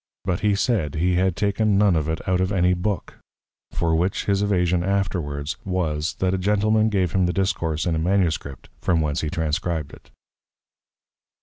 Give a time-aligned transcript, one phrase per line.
[0.25, 3.19] But he said, he had taken none of it out of any Book;
[3.69, 7.99] for which, his Evasion afterwards, was, That a Gentleman gave him the Discourse in a
[7.99, 10.09] Manuscript, from whence he Transcribed it.